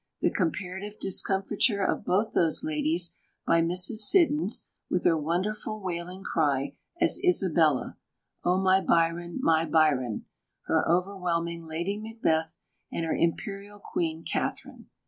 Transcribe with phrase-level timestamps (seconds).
[0.19, 3.15] the comparative discomfiture of both those ladies
[3.45, 3.97] by Mrs.
[3.97, 7.97] Siddons, with her wonderful, wailing cry, as Isabella,
[8.43, 10.25] "O, my Biron, my Biron,"
[10.63, 12.57] her overwhelming Lady Macbeth
[12.91, 14.89] and her imperial Queen Katharine.